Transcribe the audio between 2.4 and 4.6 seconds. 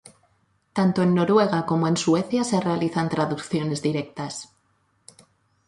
se realizan traducciones directas.